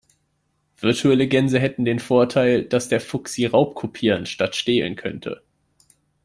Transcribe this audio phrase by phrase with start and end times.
[0.79, 5.43] Virtuelle Gänse hätten den Vorteil, dass der Fuchs sie raubkopieren statt stehlen könnte.